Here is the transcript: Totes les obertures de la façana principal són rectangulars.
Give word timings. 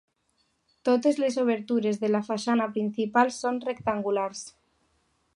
Totes 0.87 1.17
les 1.23 1.35
obertures 1.41 1.99
de 2.03 2.09
la 2.13 2.21
façana 2.29 2.67
principal 2.77 3.29
són 3.35 3.61
rectangulars. 3.69 4.41